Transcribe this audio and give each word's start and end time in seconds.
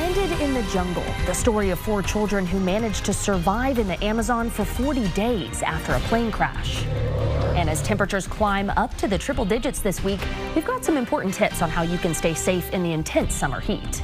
Stranded 0.00 0.40
in 0.40 0.54
the 0.54 0.62
jungle, 0.70 1.04
the 1.26 1.34
story 1.34 1.68
of 1.68 1.78
four 1.78 2.02
children 2.02 2.46
who 2.46 2.58
managed 2.58 3.04
to 3.04 3.12
survive 3.12 3.78
in 3.78 3.86
the 3.86 4.02
Amazon 4.02 4.48
for 4.48 4.64
40 4.64 5.06
days 5.08 5.60
after 5.60 5.92
a 5.92 6.00
plane 6.08 6.32
crash. 6.32 6.86
And 7.54 7.68
as 7.68 7.82
temperatures 7.82 8.26
climb 8.26 8.70
up 8.70 8.96
to 8.96 9.06
the 9.06 9.18
triple 9.18 9.44
digits 9.44 9.80
this 9.80 10.02
week, 10.02 10.18
we've 10.54 10.64
got 10.64 10.86
some 10.86 10.96
important 10.96 11.34
tips 11.34 11.60
on 11.60 11.68
how 11.68 11.82
you 11.82 11.98
can 11.98 12.14
stay 12.14 12.32
safe 12.32 12.72
in 12.72 12.82
the 12.82 12.92
intense 12.92 13.34
summer 13.34 13.60
heat. 13.60 14.02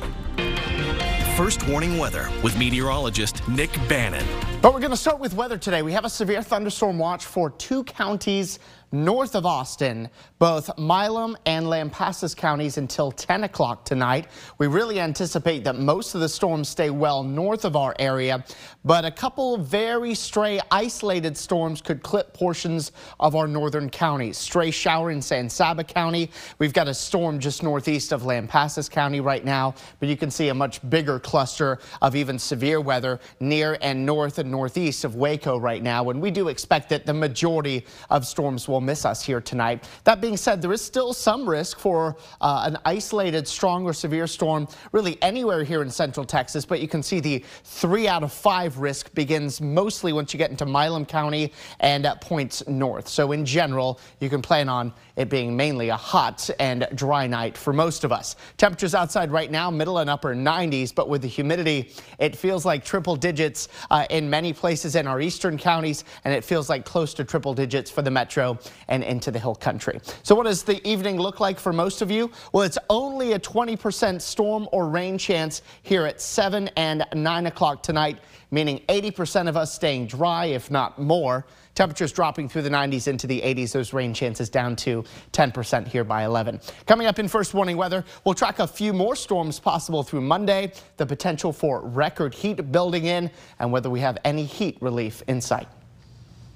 First 1.35 1.67
warning 1.67 1.97
weather 1.97 2.29
with 2.43 2.59
meteorologist 2.59 3.47
Nick 3.49 3.73
Bannon. 3.89 4.27
But 4.61 4.75
we're 4.75 4.81
going 4.81 4.91
to 4.91 4.99
start 4.99 5.19
with 5.19 5.33
weather 5.33 5.57
today. 5.57 5.81
We 5.81 5.93
have 5.93 6.05
a 6.05 6.11
severe 6.11 6.43
thunderstorm 6.43 6.99
watch 6.99 7.25
for 7.25 7.49
two 7.51 7.85
counties 7.85 8.59
north 9.05 9.35
of 9.35 9.45
Austin, 9.45 10.09
both 10.39 10.71
Milam 10.79 11.37
and 11.46 11.67
Lampasas 11.67 12.37
counties 12.37 12.79
until 12.79 13.13
10 13.13 13.45
o'clock 13.45 13.85
tonight. 13.85 14.29
We 14.59 14.67
really 14.67 15.01
anticipate 15.01 15.65
that 15.65 15.77
most 15.77 16.14
of 16.14 16.21
the 16.21 16.29
storms 16.29 16.68
stay 16.68 16.91
well 16.91 17.23
north 17.23 17.64
of 17.64 17.77
our 17.77 17.95
area, 17.99 18.45
but 18.85 19.04
a 19.04 19.11
couple 19.11 19.57
very 19.59 20.14
stray 20.14 20.61
isolated 20.71 21.37
storms 21.37 21.81
could 21.81 22.03
clip 22.03 22.32
portions 22.32 22.93
of 23.21 23.35
our 23.35 23.46
northern 23.46 23.90
counties. 23.90 24.39
Stray 24.39 24.71
shower 24.71 25.11
in 25.11 25.21
San 25.21 25.49
Saba 25.49 25.85
County. 25.85 26.31
We've 26.59 26.73
got 26.73 26.89
a 26.89 26.95
storm 26.95 27.39
just 27.39 27.63
northeast 27.63 28.13
of 28.13 28.23
Lampasas 28.23 28.90
County 28.90 29.21
right 29.21 29.45
now, 29.45 29.75
but 30.01 30.09
you 30.09 30.17
can 30.17 30.31
see 30.31 30.49
a 30.49 30.54
much 30.54 30.89
bigger 30.89 31.18
cluster 31.18 31.79
of 32.01 32.17
even 32.17 32.39
severe 32.39 32.81
weather 32.81 33.20
near 33.41 33.77
and 33.81 34.06
north 34.06 34.39
and 34.39 34.51
northeast 34.51 35.05
of 35.05 35.17
Waco 35.17 35.59
right 35.59 35.83
now. 35.83 36.09
And 36.11 36.20
we 36.20 36.31
do 36.31 36.48
expect 36.48 36.89
that 36.91 37.06
the 37.06 37.15
majority 37.15 37.84
of 38.11 38.27
storms 38.27 38.69
will 38.69 38.81
miss 38.86 39.05
us 39.05 39.22
here 39.22 39.41
tonight. 39.41 39.89
That 40.05 40.20
being 40.20 40.36
said, 40.36 40.62
there 40.62 40.72
is 40.72 40.81
still 40.81 41.12
some 41.12 41.48
risk 41.48 41.78
for 41.78 42.17
uh, 42.41 42.62
an 42.67 42.78
isolated 42.84 43.47
strong 43.47 43.84
or 43.84 43.92
severe 43.92 44.27
storm 44.27 44.69
really 44.92 45.20
anywhere 45.22 45.64
here 45.64 45.83
in 45.83 45.91
central 45.91 46.25
Texas, 46.25 46.64
but 46.64 46.81
you 46.81 46.89
can 46.89 47.03
see 47.03 47.20
the 47.20 47.45
three 47.64 48.09
out 48.09 48.23
of 48.23 48.33
five 48.33 48.79
risk 48.79 49.12
begins 49.14 49.61
mostly 49.61 50.12
once 50.12 50.33
you 50.33 50.39
get 50.39 50.51
into 50.51 50.64
Milam 50.64 51.05
County 51.05 51.53
and 51.81 52.07
at 52.07 52.20
points 52.20 52.67
north. 52.67 53.09
So 53.09 53.33
in 53.33 53.45
general, 53.45 54.01
you 54.20 54.31
can 54.31 54.41
plan 54.41 54.69
on 54.69 54.92
it 55.17 55.29
being 55.29 55.57
mainly 55.57 55.89
a 55.89 55.97
hot 55.97 56.48
and 56.61 56.87
dry 56.95 57.27
night 57.27 57.59
for 57.59 57.73
most 57.73 58.05
of 58.05 58.12
us. 58.12 58.37
Temperatures 58.57 58.95
outside 58.95 59.31
right 59.31 59.51
now, 59.51 59.70
middle 59.70 59.98
and 59.98 60.09
upper 60.09 60.34
90s, 60.34 60.95
but 60.95 61.09
with 61.09 61.23
the 61.23 61.29
humidity, 61.29 61.92
it 62.19 62.37
feels 62.37 62.64
like 62.64 62.84
triple 62.84 63.17
digits 63.17 63.69
uh, 63.91 64.07
in 64.11 64.31
many 64.31 64.53
places 64.53 64.95
in 64.95 65.07
our 65.07 65.20
eastern 65.20 65.59
counties, 65.59 66.05
and 66.25 66.33
it 66.33 66.45
feels 66.45 66.69
like 66.69 66.84
close 66.84 67.14
to 67.14 67.25
triple 67.25 67.55
digits 67.55 67.91
for 67.91 68.03
the 68.03 68.11
metro 68.11 68.59
and 68.89 69.03
into 69.05 69.31
the 69.31 69.39
hill 69.39 69.55
country. 69.55 70.00
So 70.22 70.34
what 70.34 70.45
does 70.45 70.62
the 70.62 70.86
evening 70.89 71.19
look 71.19 71.41
like 71.41 71.59
for 71.59 71.72
most 71.72 72.03
of 72.03 72.11
you? 72.11 72.31
Well, 72.53 72.64
it's 72.64 72.78
only 72.91 73.33
a 73.33 73.39
20% 73.39 74.20
storm 74.20 74.69
or 74.73 74.89
rain 74.89 75.19
chance 75.19 75.62
here 75.83 76.06
at 76.06 76.20
7 76.20 76.69
and 76.77 77.05
9 77.14 77.47
o'clock 77.47 77.83
tonight, 77.83 78.19
meaning 78.50 78.81
80% 78.89 79.48
of 79.48 79.56
us 79.56 79.75
staying 79.75 80.06
dry, 80.06 80.47
if 80.47 80.70
not 80.70 80.98
more. 81.00 81.47
Temperatures 81.75 82.11
dropping 82.11 82.48
through 82.48 82.62
the 82.62 82.70
90s 82.70 83.06
into 83.06 83.27
the 83.27 83.41
80s. 83.42 83.73
Those 83.73 83.92
rain 83.92 84.14
chances 84.14 84.48
down 84.48 84.77
to 84.77 85.05
10% 85.33 85.86
here 85.86 86.05
by 86.05 86.25
11. 86.25 86.58
Coming 86.86 87.06
up 87.06 87.19
in 87.19 87.28
first 87.28 87.53
warning 87.53 87.77
weather, 87.77 88.03
we'll 88.25 88.34
track 88.34 88.61
a 88.61 88.67
few 88.67 88.95
more 88.95 89.14
storms 89.14 89.61
possible 89.61 90.03
through 90.03 90.23
Monday, 90.23 90.73
the 90.97 91.05
potential 91.05 91.53
for 91.53 91.83
record 91.83 92.34
heat 92.34 92.73
building 92.73 93.05
in, 93.05 93.30
and 93.58 93.70
whether 93.70 93.91
we 93.91 94.01
have 94.01 94.17
any 94.25 94.45
heat 94.45 94.78
relief 94.80 95.23
in 95.28 95.39
sight. 95.39 95.69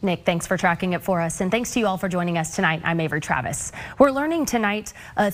Nick, 0.03 0.25
thanks 0.25 0.47
for 0.47 0.57
tracking 0.57 0.95
it 0.95 1.03
for 1.03 1.21
us. 1.21 1.43
And 1.43 1.51
thanks 1.51 1.73
to 1.73 1.81
you 1.81 1.87
all 1.87 1.99
for 1.99 2.09
joining 2.09 2.39
us 2.39 2.57
tonight. 2.57 2.81
I'm 2.85 3.01
Avery 3.01 3.21
Travis. 3.21 3.71
We're 3.99 4.11
learning 4.11 4.47
tonight 4.47 4.95
a 5.19 5.33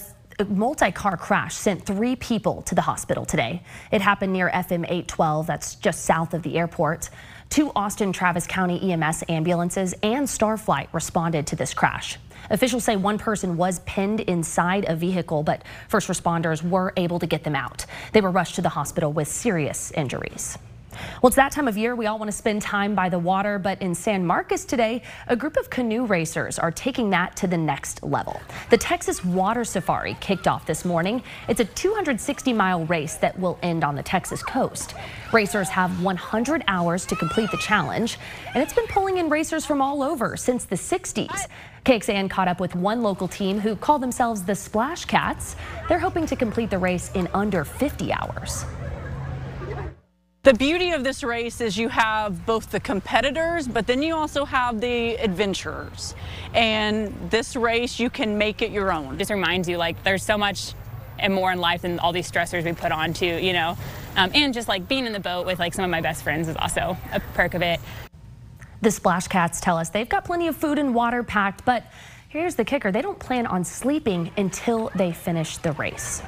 multi-car 0.48 1.16
crash 1.16 1.54
sent 1.54 1.86
three 1.86 2.16
people 2.16 2.62
to 2.62 2.74
the 2.74 2.82
hospital 2.82 3.24
today. 3.24 3.62
It 3.92 4.00
happened 4.00 4.32
near 4.32 4.50
FM 4.50 4.84
812, 4.84 5.46
that's 5.46 5.76
just 5.76 6.04
south 6.04 6.34
of 6.34 6.42
the 6.42 6.58
airport. 6.58 7.10
Two 7.48 7.70
Austin 7.76 8.12
Travis 8.12 8.46
County 8.46 8.92
EMS 8.92 9.24
ambulances 9.28 9.94
and 10.02 10.26
Starflight 10.26 10.88
responded 10.92 11.46
to 11.46 11.56
this 11.56 11.72
crash. 11.72 12.18
Officials 12.50 12.84
say 12.84 12.96
one 12.96 13.18
person 13.18 13.56
was 13.56 13.78
pinned 13.80 14.20
inside 14.20 14.84
a 14.88 14.96
vehicle, 14.96 15.42
but 15.42 15.62
first 15.88 16.08
responders 16.08 16.68
were 16.68 16.92
able 16.96 17.18
to 17.20 17.26
get 17.26 17.44
them 17.44 17.54
out. 17.54 17.86
They 18.12 18.20
were 18.20 18.30
rushed 18.30 18.56
to 18.56 18.62
the 18.62 18.68
hospital 18.68 19.12
with 19.12 19.28
serious 19.28 19.92
injuries. 19.92 20.58
Well, 21.22 21.28
it's 21.28 21.36
that 21.36 21.52
time 21.52 21.68
of 21.68 21.76
year. 21.76 21.94
We 21.94 22.06
all 22.06 22.18
want 22.18 22.30
to 22.30 22.36
spend 22.36 22.62
time 22.62 22.94
by 22.94 23.08
the 23.08 23.18
water, 23.18 23.58
but 23.58 23.80
in 23.80 23.94
San 23.94 24.26
Marcos 24.26 24.64
today, 24.64 25.02
a 25.28 25.36
group 25.36 25.56
of 25.56 25.70
canoe 25.70 26.06
racers 26.06 26.58
are 26.58 26.70
taking 26.70 27.10
that 27.10 27.36
to 27.36 27.46
the 27.46 27.56
next 27.56 28.02
level. 28.02 28.40
The 28.70 28.78
Texas 28.78 29.24
Water 29.24 29.64
Safari 29.64 30.16
kicked 30.20 30.46
off 30.46 30.66
this 30.66 30.84
morning. 30.84 31.22
It's 31.48 31.60
a 31.60 31.64
260 31.64 32.52
mile 32.52 32.84
race 32.86 33.16
that 33.16 33.38
will 33.38 33.58
end 33.62 33.84
on 33.84 33.94
the 33.94 34.02
Texas 34.02 34.42
coast. 34.42 34.94
Racers 35.32 35.68
have 35.68 36.02
100 36.02 36.64
hours 36.68 37.06
to 37.06 37.16
complete 37.16 37.50
the 37.50 37.58
challenge, 37.58 38.18
and 38.54 38.62
it's 38.62 38.72
been 38.72 38.86
pulling 38.86 39.18
in 39.18 39.28
racers 39.28 39.66
from 39.66 39.82
all 39.82 40.02
over 40.02 40.36
since 40.36 40.64
the 40.64 40.76
60s. 40.76 41.46
KXAN 41.84 42.28
caught 42.28 42.48
up 42.48 42.58
with 42.58 42.74
one 42.74 43.02
local 43.02 43.28
team 43.28 43.60
who 43.60 43.76
call 43.76 44.00
themselves 44.00 44.42
the 44.42 44.56
Splash 44.56 45.04
Cats. 45.04 45.54
They're 45.88 46.00
hoping 46.00 46.26
to 46.26 46.34
complete 46.34 46.68
the 46.68 46.78
race 46.78 47.12
in 47.14 47.28
under 47.32 47.64
50 47.64 48.12
hours. 48.12 48.64
The 50.46 50.54
beauty 50.54 50.92
of 50.92 51.02
this 51.02 51.24
race 51.24 51.60
is 51.60 51.76
you 51.76 51.88
have 51.88 52.46
both 52.46 52.70
the 52.70 52.78
competitors, 52.78 53.66
but 53.66 53.88
then 53.88 54.00
you 54.00 54.14
also 54.14 54.44
have 54.44 54.80
the 54.80 55.16
adventurers. 55.16 56.14
And 56.54 57.12
this 57.32 57.56
race, 57.56 57.98
you 57.98 58.10
can 58.10 58.38
make 58.38 58.62
it 58.62 58.70
your 58.70 58.92
own. 58.92 59.14
It 59.14 59.18
just 59.18 59.32
reminds 59.32 59.68
you 59.68 59.76
like 59.76 60.00
there's 60.04 60.22
so 60.22 60.38
much 60.38 60.74
and 61.18 61.34
more 61.34 61.50
in 61.50 61.58
life 61.58 61.82
than 61.82 61.98
all 61.98 62.12
these 62.12 62.30
stressors 62.30 62.62
we 62.62 62.74
put 62.74 62.92
on 62.92 63.12
to, 63.14 63.26
you 63.26 63.52
know. 63.54 63.76
Um, 64.14 64.30
and 64.34 64.54
just 64.54 64.68
like 64.68 64.86
being 64.86 65.04
in 65.04 65.12
the 65.12 65.18
boat 65.18 65.46
with 65.46 65.58
like 65.58 65.74
some 65.74 65.84
of 65.84 65.90
my 65.90 66.00
best 66.00 66.22
friends 66.22 66.46
is 66.46 66.54
also 66.54 66.96
a 67.12 67.18
perk 67.34 67.54
of 67.54 67.62
it. 67.62 67.80
The 68.82 68.92
Splash 68.92 69.26
Cats 69.26 69.60
tell 69.60 69.76
us 69.76 69.88
they've 69.88 70.08
got 70.08 70.24
plenty 70.24 70.46
of 70.46 70.54
food 70.54 70.78
and 70.78 70.94
water 70.94 71.24
packed, 71.24 71.64
but 71.64 71.90
here's 72.28 72.54
the 72.54 72.64
kicker. 72.64 72.92
They 72.92 73.02
don't 73.02 73.18
plan 73.18 73.48
on 73.48 73.64
sleeping 73.64 74.30
until 74.36 74.92
they 74.94 75.10
finish 75.10 75.56
the 75.56 75.72
race. 75.72 76.22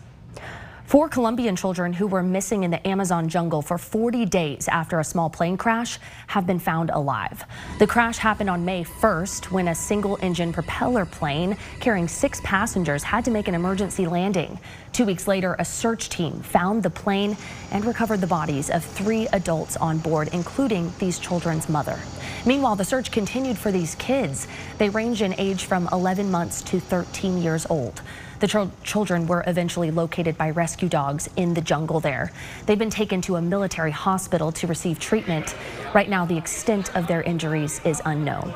Four 0.88 1.10
Colombian 1.10 1.54
children 1.54 1.92
who 1.92 2.06
were 2.06 2.22
missing 2.22 2.62
in 2.62 2.70
the 2.70 2.88
Amazon 2.88 3.28
jungle 3.28 3.60
for 3.60 3.76
40 3.76 4.24
days 4.24 4.68
after 4.68 4.98
a 5.00 5.04
small 5.04 5.28
plane 5.28 5.58
crash 5.58 5.98
have 6.28 6.46
been 6.46 6.58
found 6.58 6.88
alive. 6.88 7.44
The 7.78 7.86
crash 7.86 8.16
happened 8.16 8.48
on 8.48 8.64
May 8.64 8.84
1st 8.84 9.50
when 9.50 9.68
a 9.68 9.74
single 9.74 10.18
engine 10.22 10.50
propeller 10.50 11.04
plane 11.04 11.58
carrying 11.78 12.08
six 12.08 12.40
passengers 12.42 13.02
had 13.02 13.22
to 13.26 13.30
make 13.30 13.48
an 13.48 13.54
emergency 13.54 14.06
landing. 14.06 14.58
Two 14.94 15.04
weeks 15.04 15.28
later, 15.28 15.56
a 15.58 15.64
search 15.64 16.08
team 16.08 16.40
found 16.40 16.82
the 16.82 16.88
plane 16.88 17.36
and 17.70 17.84
recovered 17.84 18.22
the 18.22 18.26
bodies 18.26 18.70
of 18.70 18.82
three 18.82 19.28
adults 19.34 19.76
on 19.76 19.98
board, 19.98 20.30
including 20.32 20.90
these 20.98 21.18
children's 21.18 21.68
mother. 21.68 22.00
Meanwhile, 22.46 22.76
the 22.76 22.84
search 22.86 23.12
continued 23.12 23.58
for 23.58 23.70
these 23.70 23.94
kids. 23.96 24.48
They 24.78 24.88
range 24.88 25.20
in 25.20 25.34
age 25.36 25.66
from 25.66 25.86
11 25.92 26.30
months 26.30 26.62
to 26.62 26.80
13 26.80 27.42
years 27.42 27.66
old. 27.68 28.00
The 28.40 28.46
ch 28.46 28.56
children 28.84 29.26
were 29.26 29.42
eventually 29.46 29.90
located 29.90 30.38
by 30.38 30.50
rescue 30.50 30.88
dogs 30.88 31.28
in 31.36 31.54
the 31.54 31.60
jungle 31.60 31.98
there. 31.98 32.30
They've 32.66 32.78
been 32.78 32.90
taken 32.90 33.20
to 33.22 33.36
a 33.36 33.42
military 33.42 33.90
hospital 33.90 34.52
to 34.52 34.66
receive 34.66 35.00
treatment. 35.00 35.56
Right 35.92 36.08
now, 36.08 36.24
the 36.24 36.36
extent 36.36 36.94
of 36.94 37.06
their 37.08 37.22
injuries 37.22 37.80
is 37.84 38.00
unknown. 38.04 38.54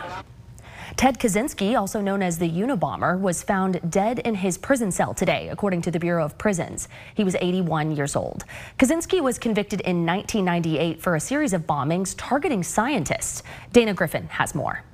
Ted 0.96 1.18
Kaczynski, 1.18 1.76
also 1.76 2.00
known 2.00 2.22
as 2.22 2.38
the 2.38 2.48
Unabomber, 2.48 3.18
was 3.18 3.42
found 3.42 3.80
dead 3.90 4.18
in 4.20 4.36
his 4.36 4.58
prison 4.58 4.92
cell 4.92 5.14
today, 5.14 5.48
according 5.48 5.82
to 5.82 5.90
the 5.90 5.98
Bureau 5.98 6.24
of 6.24 6.36
Prisons. 6.38 6.86
He 7.14 7.24
was 7.24 7.34
81 7.40 7.96
years 7.96 8.14
old. 8.14 8.44
Kaczynski 8.78 9.20
was 9.20 9.38
convicted 9.38 9.80
in 9.80 10.06
1998 10.06 11.00
for 11.00 11.16
a 11.16 11.20
series 11.20 11.54
of 11.54 11.66
bombings 11.66 12.14
targeting 12.16 12.62
scientists. 12.62 13.42
Dana 13.72 13.94
Griffin 13.94 14.28
has 14.28 14.54
more. 14.54 14.84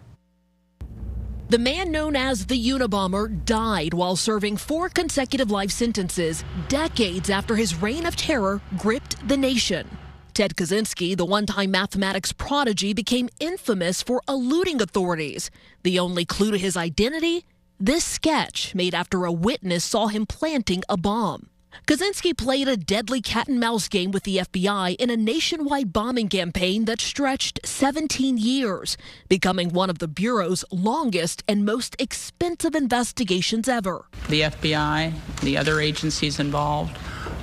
The 1.51 1.59
man 1.59 1.91
known 1.91 2.15
as 2.15 2.45
the 2.45 2.63
Unabomber 2.63 3.43
died 3.47 3.95
while 3.95 4.17
serving 4.17 4.59
four 4.59 4.91
consecutive 4.91 5.51
life 5.51 5.71
sentences 5.71 6.45
decades 6.69 7.31
after 7.31 7.57
his 7.57 7.75
reign 7.75 8.05
of 8.05 8.17
terror 8.17 8.61
gripped 8.77 9.27
the 9.27 9.37
nation. 9.39 9.89
Ted 10.35 10.57
Kaczynski, 10.57 11.17
the 11.17 11.25
one 11.25 11.47
time 11.47 11.71
mathematics 11.71 12.33
prodigy, 12.33 12.93
became 12.93 13.31
infamous 13.41 14.03
for 14.03 14.21
eluding 14.29 14.83
authorities. 14.83 15.51
The 15.85 15.99
only 15.99 16.27
clue 16.27 16.51
to 16.51 16.59
his 16.59 16.77
identity? 16.77 17.47
This 17.81 18.05
sketch 18.05 18.75
made 18.75 18.95
after 18.95 19.25
a 19.25 19.33
witness 19.33 19.85
saw 19.85 20.09
him 20.09 20.27
planting 20.27 20.83
a 20.87 20.99
bomb. 20.99 21.49
Kaczynski 21.87 22.37
played 22.37 22.69
a 22.69 22.77
deadly 22.77 23.21
cat 23.21 23.49
and 23.49 23.59
mouse 23.59 23.89
game 23.89 24.11
with 24.11 24.25
the 24.25 24.39
FBI 24.39 24.97
in 24.97 25.11
a 25.11 25.17
nationwide 25.17 25.93
bombing 25.93 26.29
campaign 26.29 26.85
that 26.85 27.01
stretched 27.01 27.61
17 27.65 28.37
years, 28.37 28.97
becoming 29.29 29.71
one 29.71 29.89
of 29.89 29.99
the 29.99 30.09
Bureau's 30.09 30.65
longest 30.71 31.43
and 31.49 31.65
most 31.65 31.97
expensive 31.99 32.75
investigations 32.75 33.69
ever. 33.69 34.05
The 34.29 34.43
FBI, 34.43 35.15
the 35.41 35.57
other 35.57 35.81
agencies 35.81 36.39
involved, 36.39 36.99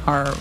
are 0.06 0.36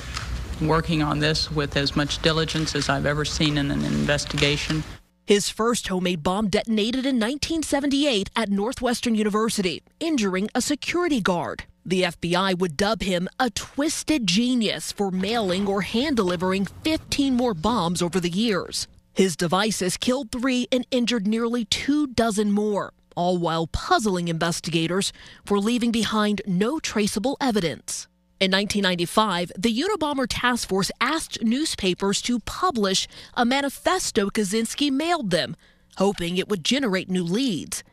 working 0.60 1.02
on 1.02 1.18
this 1.18 1.50
with 1.50 1.76
as 1.76 1.96
much 1.96 2.20
diligence 2.20 2.74
as 2.74 2.88
I've 2.88 3.06
ever 3.06 3.24
seen 3.24 3.58
in 3.58 3.70
an 3.70 3.84
investigation. 3.84 4.84
His 5.26 5.48
first 5.48 5.88
homemade 5.88 6.22
bomb 6.22 6.48
detonated 6.48 7.06
in 7.06 7.16
1978 7.16 8.28
at 8.36 8.50
Northwestern 8.50 9.14
University, 9.14 9.82
injuring 9.98 10.50
a 10.54 10.60
security 10.60 11.22
guard. 11.22 11.64
The 11.86 12.04
FBI 12.04 12.58
would 12.58 12.78
dub 12.78 13.02
him 13.02 13.28
a 13.38 13.50
twisted 13.50 14.26
genius 14.26 14.90
for 14.90 15.10
mailing 15.10 15.66
or 15.66 15.82
hand 15.82 16.16
delivering 16.16 16.64
15 16.64 17.34
more 17.34 17.52
bombs 17.52 18.00
over 18.00 18.18
the 18.20 18.30
years. 18.30 18.88
His 19.12 19.36
devices 19.36 19.98
killed 19.98 20.32
three 20.32 20.66
and 20.72 20.86
injured 20.90 21.26
nearly 21.26 21.66
two 21.66 22.06
dozen 22.06 22.50
more, 22.52 22.94
all 23.14 23.36
while 23.36 23.66
puzzling 23.66 24.28
investigators 24.28 25.12
for 25.44 25.58
leaving 25.58 25.92
behind 25.92 26.40
no 26.46 26.80
traceable 26.80 27.36
evidence. 27.38 28.08
In 28.40 28.50
1995, 28.50 29.52
the 29.58 29.78
Unabomber 29.78 30.26
Task 30.28 30.68
Force 30.68 30.90
asked 31.02 31.42
newspapers 31.42 32.22
to 32.22 32.40
publish 32.40 33.06
a 33.34 33.44
manifesto 33.44 34.30
Kaczynski 34.30 34.90
mailed 34.90 35.30
them, 35.30 35.54
hoping 35.98 36.38
it 36.38 36.48
would 36.48 36.64
generate 36.64 37.10
new 37.10 37.22
leads. 37.24 37.84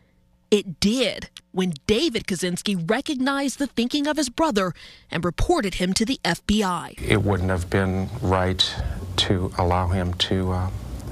It 0.52 0.82
did 0.82 1.30
when 1.54 1.76
David 1.88 2.28
Kaczynski 2.28 2.90
recognized 2.90 3.58
the 3.58 3.68
thinking 3.68 4.06
of 4.06 4.18
his 4.18 4.28
brother 4.28 4.74
and 5.10 5.24
reported 5.24 5.76
him 5.76 5.94
to 5.94 6.04
the 6.04 6.20
FBI. 6.26 7.02
It 7.02 7.24
wouldn't 7.24 7.50
have 7.50 7.70
been 7.70 8.10
right 8.22 8.76
to 9.16 9.54
allow 9.58 9.88
him 9.88 10.14
to, 10.16 10.52
uh, 10.52 10.70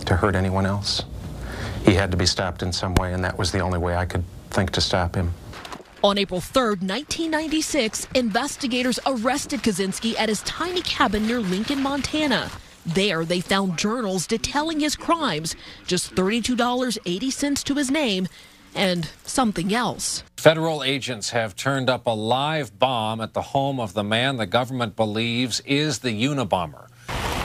to 0.08 0.18
hurt 0.18 0.36
anyone 0.36 0.66
else. 0.66 1.04
He 1.86 1.94
had 1.94 2.12
to 2.12 2.18
be 2.18 2.26
stopped 2.26 2.62
in 2.62 2.74
some 2.74 2.96
way, 2.96 3.14
and 3.14 3.24
that 3.24 3.38
was 3.38 3.54
the 3.54 3.60
only 3.60 3.80
way 3.80 3.96
I 3.96 4.06
could 4.06 4.26
think 4.50 4.72
to 4.72 4.82
stop 4.82 5.16
him. 5.16 5.34
On 6.04 6.18
April 6.18 6.42
3, 6.42 6.76
1996, 6.82 8.08
investigators 8.16 9.00
arrested 9.06 9.62
Kaczynski 9.62 10.20
at 10.20 10.28
his 10.28 10.44
tiny 10.44 10.82
cabin 10.82 11.26
near 11.26 11.40
Lincoln, 11.40 11.82
Montana. 11.82 12.52
There, 12.86 13.24
they 13.24 13.40
found 13.40 13.78
journals 13.78 14.26
detailing 14.26 14.80
his 14.80 14.96
crimes, 14.96 15.56
just 15.86 16.16
$32.80 16.16 17.64
to 17.64 17.76
his 17.76 17.92
name, 17.92 18.28
and 18.75 19.10
something 19.25 19.74
else. 19.74 20.24
Federal 20.38 20.83
agents 20.83 21.31
have 21.31 21.56
turned 21.56 21.89
up 21.89 22.07
a 22.07 22.12
live 22.12 22.77
bomb 22.80 23.21
at 23.21 23.33
the 23.33 23.42
home 23.42 23.80
of 23.80 23.94
the 23.94 24.04
man 24.04 24.38
the 24.38 24.45
government 24.45 24.95
believes 24.95 25.60
is 25.62 26.00
the 26.00 26.24
Unabomber. 26.24 26.88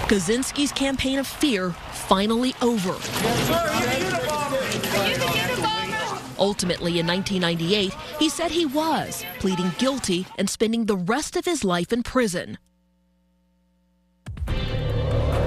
Kaczynski's 0.08 0.72
campaign 0.72 1.18
of 1.18 1.26
fear 1.26 1.70
finally 1.92 2.54
over. 2.60 2.94
Ultimately, 6.38 6.98
in 6.98 7.06
1998, 7.06 7.94
he 8.18 8.28
said 8.28 8.50
he 8.50 8.66
was, 8.66 9.24
pleading 9.38 9.72
guilty 9.78 10.26
and 10.36 10.48
spending 10.50 10.86
the 10.86 10.96
rest 10.96 11.36
of 11.36 11.44
his 11.44 11.64
life 11.64 11.92
in 11.92 12.02
prison. 12.02 12.58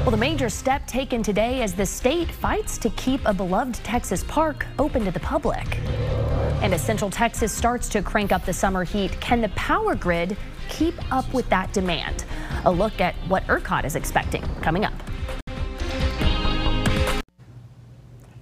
Well, 0.07 0.15
the 0.15 0.21
major 0.21 0.47
step 0.47 0.87
taken 0.87 1.21
today 1.21 1.61
as 1.63 1.73
the 1.73 1.85
state 1.85 2.31
fights 2.31 2.77
to 2.77 2.89
keep 2.91 3.19
a 3.25 3.33
beloved 3.33 3.75
Texas 3.83 4.23
park 4.23 4.65
open 4.79 5.03
to 5.03 5.11
the 5.11 5.19
public. 5.19 5.79
And 6.61 6.73
as 6.73 6.81
Central 6.81 7.09
Texas 7.09 7.51
starts 7.51 7.89
to 7.89 8.01
crank 8.01 8.31
up 8.31 8.45
the 8.45 8.53
summer 8.53 8.85
heat, 8.85 9.19
can 9.19 9.41
the 9.41 9.49
power 9.49 9.95
grid 9.95 10.37
keep 10.69 10.95
up 11.11 11.33
with 11.33 11.49
that 11.49 11.73
demand? 11.73 12.23
A 12.63 12.71
look 12.71 13.01
at 13.01 13.15
what 13.27 13.45
ERCOT 13.47 13.83
is 13.83 13.97
expecting 13.97 14.43
coming 14.61 14.85
up. 14.85 14.93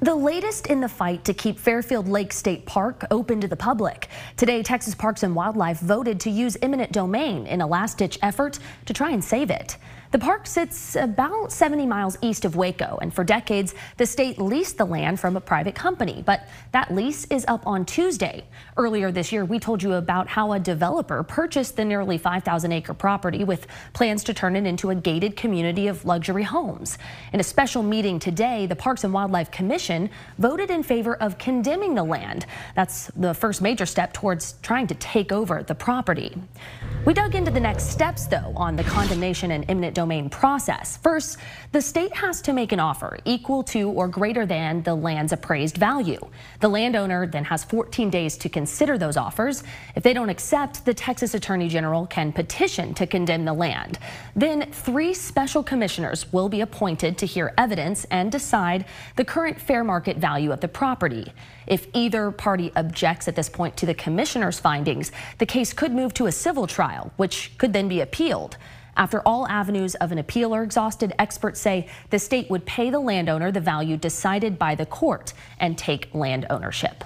The 0.01 0.13
latest 0.13 0.67
in 0.67 0.81
the 0.81 0.89
fight 0.89 1.25
to 1.25 1.33
keep 1.33 1.57
Fairfield 1.57 2.07
Lake 2.07 2.31
State 2.31 2.67
Park 2.67 3.05
open 3.09 3.41
to 3.41 3.47
the 3.47 3.55
public. 3.55 4.09
Today, 4.37 4.61
Texas 4.61 4.93
Parks 4.93 5.23
and 5.23 5.33
Wildlife 5.33 5.79
voted 5.79 6.19
to 6.19 6.29
use 6.29 6.57
eminent 6.61 6.91
domain 6.91 7.47
in 7.47 7.61
a 7.61 7.65
last 7.65 7.97
ditch 7.97 8.19
effort 8.21 8.59
to 8.85 8.93
try 8.93 9.09
and 9.09 9.23
save 9.23 9.49
it. 9.49 9.77
The 10.11 10.19
park 10.19 10.45
sits 10.47 10.95
about 10.95 11.51
70 11.51 11.85
miles 11.85 12.17
east 12.21 12.45
of 12.45 12.55
Waco, 12.55 12.97
and 13.01 13.13
for 13.13 13.23
decades, 13.23 13.73
the 13.97 14.05
state 14.05 14.39
leased 14.39 14.77
the 14.77 14.85
land 14.85 15.19
from 15.19 15.35
a 15.35 15.41
private 15.41 15.75
company, 15.75 16.23
but 16.25 16.47
that 16.71 16.93
lease 16.93 17.25
is 17.25 17.43
up 17.47 17.65
on 17.65 17.85
Tuesday. 17.85 18.45
Earlier 18.77 19.11
this 19.11 19.31
year, 19.31 19.43
we 19.43 19.59
told 19.59 19.81
you 19.81 19.93
about 19.93 20.27
how 20.27 20.53
a 20.53 20.59
developer 20.59 21.23
purchased 21.23 21.75
the 21.75 21.83
nearly 21.83 22.17
5,000 22.17 22.71
acre 22.71 22.93
property 22.93 23.43
with 23.43 23.67
plans 23.93 24.23
to 24.25 24.33
turn 24.33 24.55
it 24.55 24.65
into 24.65 24.91
a 24.91 24.95
gated 24.95 25.35
community 25.35 25.87
of 25.87 26.05
luxury 26.05 26.43
homes. 26.43 26.97
In 27.33 27.39
a 27.39 27.43
special 27.43 27.83
meeting 27.83 28.19
today, 28.19 28.67
the 28.67 28.75
Parks 28.75 29.03
and 29.03 29.13
Wildlife 29.13 29.51
Commission 29.51 30.09
voted 30.37 30.69
in 30.69 30.83
favor 30.83 31.15
of 31.15 31.37
condemning 31.37 31.95
the 31.95 32.03
land. 32.03 32.45
That's 32.75 33.07
the 33.15 33.33
first 33.33 33.61
major 33.61 33.85
step 33.85 34.13
towards 34.13 34.53
trying 34.61 34.87
to 34.87 34.95
take 34.95 35.31
over 35.31 35.63
the 35.63 35.75
property. 35.75 36.35
We 37.05 37.13
dug 37.13 37.35
into 37.35 37.51
the 37.51 37.59
next 37.59 37.89
steps, 37.89 38.25
though, 38.27 38.53
on 38.55 38.75
the 38.75 38.83
condemnation 38.83 39.51
and 39.51 39.65
eminent 39.69 39.94
domain 39.95 40.29
process. 40.29 40.97
First, 40.97 41.37
the 41.71 41.81
state 41.81 42.15
has 42.15 42.41
to 42.43 42.53
make 42.53 42.71
an 42.71 42.79
offer 42.79 43.17
equal 43.25 43.63
to 43.63 43.89
or 43.89 44.07
greater 44.07 44.45
than 44.45 44.83
the 44.83 44.93
land's 44.93 45.33
appraised 45.33 45.77
value. 45.77 46.19
The 46.59 46.67
landowner 46.67 47.25
then 47.25 47.45
has 47.45 47.63
14 47.63 48.11
days 48.11 48.37
to 48.37 48.49
consider 48.49 48.99
those 48.99 49.17
offers. 49.17 49.63
If 49.95 50.03
they 50.03 50.13
don't 50.13 50.29
accept, 50.29 50.85
the 50.85 50.93
Texas 50.93 51.33
Attorney 51.33 51.67
General 51.67 52.05
can 52.05 52.31
petition 52.31 52.93
to 52.93 53.07
condemn 53.07 53.45
the 53.45 53.53
land. 53.53 53.97
Then 54.35 54.71
three 54.71 55.15
special 55.15 55.63
commissioners 55.63 56.31
will 56.31 56.49
be 56.49 56.61
appointed 56.61 57.17
to 57.17 57.25
hear 57.25 57.53
evidence 57.57 58.05
and 58.11 58.31
decide 58.31 58.85
the 59.15 59.25
current 59.25 59.59
fair 59.59 59.83
market 59.83 60.17
value 60.17 60.51
of 60.51 60.59
the 60.59 60.67
property. 60.67 61.33
If 61.65 61.87
either 61.93 62.29
party 62.31 62.71
objects 62.75 63.27
at 63.27 63.35
this 63.35 63.49
point 63.49 63.75
to 63.77 63.85
the 63.85 63.93
commissioner's 63.93 64.59
findings, 64.59 65.11
the 65.39 65.45
case 65.45 65.73
could 65.73 65.91
move 65.91 66.13
to 66.15 66.27
a 66.27 66.31
civil 66.31 66.67
trial, 66.67 67.11
which 67.17 67.57
could 67.57 67.73
then 67.73 67.87
be 67.87 68.01
appealed. 68.01 68.57
After 68.97 69.21
all 69.25 69.45
avenues 69.49 69.95
of 69.95 70.13
an 70.13 70.19
appeal 70.19 70.55
are 70.55 70.63
exhausted, 70.63 71.13
experts 71.19 71.59
say 71.59 71.89
the 72.11 72.19
state 72.19 72.49
would 72.49 72.65
pay 72.65 72.89
the 72.89 72.99
landowner 72.99 73.51
the 73.51 73.59
value 73.59 73.97
decided 73.97 74.57
by 74.57 74.73
the 74.73 74.85
court 74.85 75.33
and 75.59 75.77
take 75.77 76.13
land 76.13 76.45
ownership. 76.49 77.03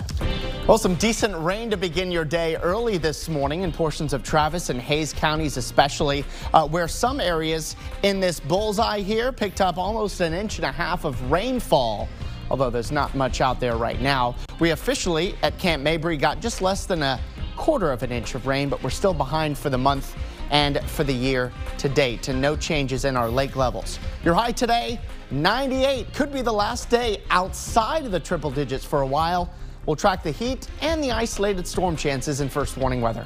Well, 0.67 0.77
some 0.77 0.93
decent 0.95 1.35
rain 1.35 1.71
to 1.71 1.77
begin 1.77 2.11
your 2.11 2.25
day 2.25 2.57
early 2.57 2.99
this 2.99 3.27
morning 3.27 3.63
in 3.63 3.71
portions 3.71 4.13
of 4.13 4.21
Travis 4.21 4.69
and 4.69 4.79
Hays 4.79 5.13
counties, 5.13 5.57
especially 5.57 6.23
uh, 6.53 6.67
where 6.67 6.87
some 6.87 7.19
areas 7.19 7.75
in 8.03 8.19
this 8.19 8.39
bullseye 8.39 8.99
here 8.99 9.31
picked 9.31 9.59
up 9.59 9.79
almost 9.79 10.21
an 10.21 10.31
inch 10.31 10.57
and 10.57 10.65
a 10.65 10.71
half 10.71 11.05
of 11.05 11.31
rainfall 11.31 12.07
although 12.51 12.71
there's 12.71 12.91
not 12.91 13.13
much 13.13 13.41
out 13.41 13.59
there 13.59 13.77
right 13.77 14.01
now. 14.01 14.35
We 14.59 14.71
officially 14.71 15.35
at 15.43 15.55
Camp 15.59 15.83
Mabry 15.83 16.17
got 16.17 16.41
just 16.41 16.63
less 16.63 16.87
than 16.87 17.03
a 17.03 17.19
quarter 17.55 17.91
of 17.91 18.01
an 18.01 18.11
inch 18.11 18.33
of 18.33 18.47
rain, 18.47 18.69
but 18.69 18.81
we're 18.81 18.89
still 18.89 19.13
behind 19.13 19.55
for 19.55 19.69
the 19.69 19.77
month 19.77 20.15
and 20.49 20.79
for 20.89 21.03
the 21.03 21.13
year 21.13 21.51
to 21.77 21.89
date, 21.89 22.27
and 22.27 22.41
no 22.41 22.55
changes 22.55 23.05
in 23.05 23.15
our 23.15 23.29
lake 23.29 23.55
levels. 23.55 23.99
Your 24.23 24.33
high 24.33 24.51
today, 24.51 24.99
98. 25.31 26.13
Could 26.13 26.33
be 26.33 26.41
the 26.41 26.53
last 26.53 26.89
day 26.89 27.23
outside 27.29 28.05
of 28.05 28.11
the 28.11 28.19
triple 28.19 28.51
digits 28.51 28.85
for 28.85 29.01
a 29.01 29.07
while. 29.07 29.49
We'll 29.85 29.95
track 29.95 30.23
the 30.23 30.31
heat 30.31 30.67
and 30.81 31.03
the 31.03 31.11
isolated 31.11 31.67
storm 31.67 31.95
chances 31.95 32.41
in 32.41 32.49
first 32.49 32.77
warning 32.77 33.01
weather. 33.01 33.25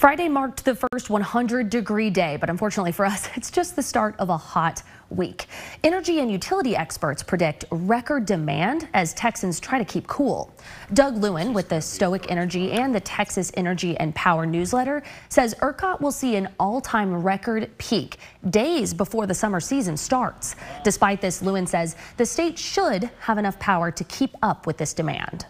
Friday 0.00 0.30
marked 0.30 0.64
the 0.64 0.74
first 0.74 1.10
100 1.10 1.68
degree 1.68 2.08
day, 2.08 2.38
but 2.38 2.48
unfortunately 2.48 2.90
for 2.90 3.04
us, 3.04 3.28
it's 3.36 3.50
just 3.50 3.76
the 3.76 3.82
start 3.82 4.14
of 4.18 4.30
a 4.30 4.36
hot 4.38 4.82
week. 5.10 5.44
Energy 5.84 6.20
and 6.20 6.32
utility 6.32 6.74
experts 6.74 7.22
predict 7.22 7.66
record 7.70 8.24
demand 8.24 8.88
as 8.94 9.12
Texans 9.12 9.60
try 9.60 9.78
to 9.78 9.84
keep 9.84 10.06
cool. 10.06 10.54
Doug 10.94 11.18
Lewin 11.18 11.52
with 11.52 11.68
the 11.68 11.82
Stoic 11.82 12.30
Energy 12.30 12.72
and 12.72 12.94
the 12.94 13.00
Texas 13.00 13.52
Energy 13.58 13.94
and 13.98 14.14
Power 14.14 14.46
newsletter 14.46 15.02
says 15.28 15.54
ERCOT 15.60 16.00
will 16.00 16.12
see 16.12 16.34
an 16.34 16.48
all-time 16.58 17.22
record 17.22 17.70
peak 17.76 18.16
days 18.48 18.94
before 18.94 19.26
the 19.26 19.34
summer 19.34 19.60
season 19.60 19.98
starts. 19.98 20.56
Despite 20.82 21.20
this, 21.20 21.42
Lewin 21.42 21.66
says 21.66 21.94
the 22.16 22.24
state 22.24 22.58
should 22.58 23.10
have 23.20 23.36
enough 23.36 23.58
power 23.58 23.90
to 23.90 24.04
keep 24.04 24.34
up 24.42 24.66
with 24.66 24.78
this 24.78 24.94
demand. 24.94 25.44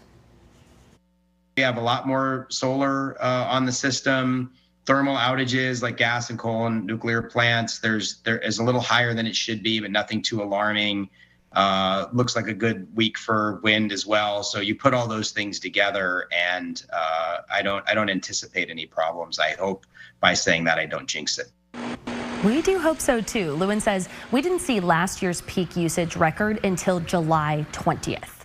We 1.61 1.65
have 1.65 1.77
a 1.77 1.81
lot 1.81 2.07
more 2.07 2.47
solar 2.49 3.23
uh, 3.23 3.45
on 3.45 3.67
the 3.67 3.71
system. 3.71 4.51
Thermal 4.87 5.15
outages 5.15 5.83
like 5.83 5.95
gas 5.95 6.31
and 6.31 6.39
coal 6.39 6.65
and 6.65 6.87
nuclear 6.87 7.21
plants, 7.21 7.77
there's 7.77 8.17
there 8.23 8.39
is 8.39 8.57
a 8.57 8.63
little 8.63 8.81
higher 8.81 9.13
than 9.13 9.27
it 9.27 9.35
should 9.35 9.61
be, 9.61 9.79
but 9.79 9.91
nothing 9.91 10.23
too 10.23 10.41
alarming. 10.41 11.07
Uh, 11.53 12.07
looks 12.13 12.35
like 12.35 12.47
a 12.47 12.53
good 12.55 12.87
week 12.95 13.15
for 13.15 13.59
wind 13.61 13.91
as 13.91 14.07
well. 14.07 14.41
So 14.41 14.59
you 14.59 14.73
put 14.73 14.95
all 14.95 15.07
those 15.07 15.29
things 15.29 15.59
together, 15.59 16.25
and 16.35 16.83
uh, 16.91 17.41
I 17.53 17.61
don't 17.61 17.87
I 17.87 17.93
don't 17.93 18.09
anticipate 18.09 18.71
any 18.71 18.87
problems. 18.87 19.37
I 19.37 19.51
hope 19.51 19.85
by 20.19 20.33
saying 20.33 20.63
that 20.63 20.79
I 20.79 20.87
don't 20.87 21.05
jinx 21.05 21.37
it. 21.37 21.51
We 22.43 22.63
do 22.63 22.79
hope 22.79 22.99
so 22.99 23.21
too. 23.21 23.51
Lewin 23.51 23.79
says 23.79 24.09
we 24.31 24.41
didn't 24.41 24.61
see 24.61 24.79
last 24.79 25.21
year's 25.21 25.41
peak 25.41 25.77
usage 25.77 26.15
record 26.15 26.65
until 26.65 26.99
July 27.01 27.67
20th. 27.71 28.40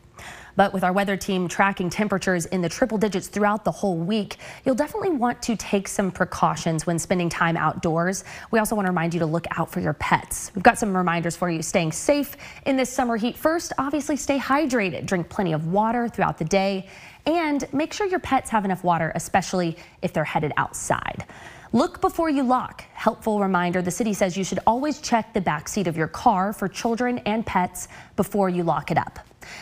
But 0.56 0.72
with 0.72 0.82
our 0.82 0.92
weather 0.92 1.16
team 1.16 1.48
tracking 1.48 1.90
temperatures 1.90 2.46
in 2.46 2.62
the 2.62 2.68
triple 2.68 2.98
digits 2.98 3.28
throughout 3.28 3.64
the 3.64 3.70
whole 3.70 3.96
week, 3.96 4.36
you'll 4.64 4.75
definitely 4.75 5.10
want 5.10 5.40
to 5.42 5.56
take 5.56 5.86
some 5.86 6.10
precautions 6.10 6.86
when 6.86 6.98
spending 6.98 7.28
time 7.28 7.56
outdoors. 7.56 8.25
We 8.50 8.58
also 8.58 8.75
want 8.75 8.86
to 8.86 8.90
remind 8.90 9.14
you 9.14 9.20
to 9.20 9.26
look 9.26 9.46
out 9.58 9.70
for 9.70 9.80
your 9.80 9.92
pets. 9.92 10.50
We've 10.54 10.64
got 10.64 10.78
some 10.78 10.96
reminders 10.96 11.36
for 11.36 11.50
you 11.50 11.62
staying 11.62 11.92
safe 11.92 12.36
in 12.64 12.76
this 12.76 12.90
summer 12.90 13.16
heat. 13.16 13.36
First, 13.36 13.75
obviously 13.78 14.16
stay 14.16 14.38
hydrated. 14.38 15.06
Drink 15.06 15.28
plenty 15.28 15.52
of 15.52 15.68
water 15.68 16.08
throughout 16.08 16.38
the 16.38 16.44
day 16.44 16.88
and 17.26 17.70
make 17.72 17.92
sure 17.92 18.06
your 18.06 18.20
pets 18.20 18.50
have 18.50 18.64
enough 18.64 18.82
water, 18.84 19.12
especially 19.14 19.76
if 20.00 20.12
they're 20.12 20.25
headed 20.25 20.52
outside. 20.56 21.26
Look 21.72 22.00
before 22.00 22.30
you 22.30 22.44
lock. 22.44 22.84
Helpful 22.94 23.40
reminder, 23.40 23.82
the 23.82 23.90
city 23.90 24.14
says 24.14 24.36
you 24.36 24.44
should 24.44 24.60
always 24.66 25.00
check 25.00 25.34
the 25.34 25.40
back 25.40 25.68
seat 25.68 25.88
of 25.88 25.96
your 25.96 26.08
car 26.08 26.52
for 26.52 26.68
children 26.68 27.18
and 27.26 27.44
pets 27.44 27.88
before 28.14 28.48
you 28.48 28.62
lock 28.62 28.90
it 28.90 28.96
up. 28.96 29.18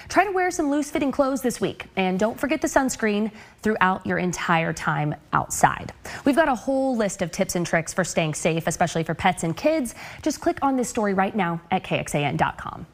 Try 0.08 0.24
to 0.24 0.30
wear 0.30 0.50
some 0.50 0.70
loose 0.70 0.90
fitting 0.90 1.12
clothes 1.12 1.42
this 1.42 1.60
week 1.60 1.86
and 1.96 2.18
don't 2.18 2.38
forget 2.38 2.60
the 2.60 2.68
sunscreen 2.68 3.30
throughout 3.62 4.06
your 4.06 4.18
entire 4.18 4.72
time 4.72 5.14
outside. 5.32 5.92
We've 6.24 6.36
got 6.36 6.48
a 6.48 6.54
whole 6.54 6.96
list 6.96 7.22
of 7.22 7.30
tips 7.30 7.56
and 7.56 7.66
tricks 7.66 7.92
for 7.92 8.04
staying 8.04 8.34
safe, 8.34 8.66
especially 8.66 9.02
for 9.02 9.14
pets 9.14 9.42
and 9.42 9.56
kids. 9.56 9.94
Just 10.22 10.40
click 10.40 10.58
on 10.62 10.76
this 10.76 10.88
story 10.88 11.14
right 11.14 11.34
now 11.34 11.60
at 11.70 11.84
KXAN.com. 11.84 12.86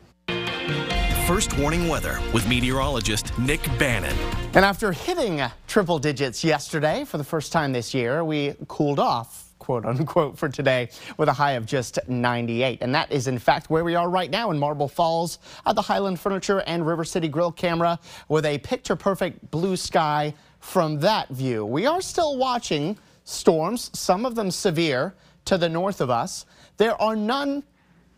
First 1.27 1.57
warning 1.59 1.87
weather 1.87 2.19
with 2.33 2.49
meteorologist 2.49 3.39
Nick 3.39 3.63
Bannon. 3.79 4.17
And 4.55 4.65
after 4.65 4.91
hitting 4.91 5.41
triple 5.69 6.01
digits 6.01 6.43
yesterday 6.43 7.05
for 7.05 7.19
the 7.19 7.25
first 7.25 7.53
time 7.53 7.73
this 7.73 7.95
year, 7.95 8.25
we 8.25 8.55
cooled 8.67 8.99
off 8.99 9.50
quote 9.71 9.87
unquote, 9.87 10.37
for 10.37 10.49
today 10.49 10.89
with 11.17 11.29
a 11.29 11.33
high 11.33 11.53
of 11.53 11.65
just 11.65 12.01
98. 12.09 12.79
And 12.81 12.93
that 12.93 13.13
is, 13.13 13.29
in 13.29 13.39
fact, 13.39 13.71
where 13.71 13.85
we 13.85 13.95
are 13.95 14.11
right 14.11 14.29
now 14.29 14.51
in 14.51 14.59
Marble 14.59 14.89
Falls 14.89 15.39
at 15.65 15.77
the 15.77 15.83
Highland 15.83 16.19
Furniture 16.19 16.65
and 16.67 16.85
River 16.85 17.05
City 17.05 17.29
Grill 17.29 17.53
camera 17.53 17.97
with 18.29 18.45
a 18.47 18.59
picture 18.59 18.97
perfect 18.97 19.49
blue 19.53 19.77
sky 19.77 20.35
from 20.59 20.99
that 20.99 21.29
view. 21.29 21.65
We 21.65 21.87
are 21.87 22.01
still 22.01 22.37
watching 22.37 22.99
storms, 23.23 23.97
some 23.97 24.27
of 24.27 24.35
them 24.35 24.51
severe, 24.51 25.15
to 25.45 25.57
the 25.57 25.69
north 25.69 26.01
of 26.01 26.11
us. 26.11 26.47
There 26.77 27.01
are 27.01 27.15
none 27.15 27.63